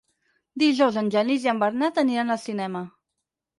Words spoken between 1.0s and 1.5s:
en Genís